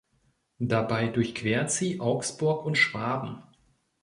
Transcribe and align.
Dabei 0.57 1.09
durchquert 1.09 1.69
sie 1.69 1.99
Augsburg 1.99 2.65
und 2.65 2.75
Schwaben. 2.75 3.43